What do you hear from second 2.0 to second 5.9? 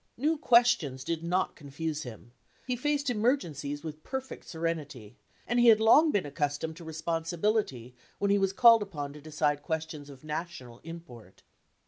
him; he faced emergencies with perfect serenity, and he had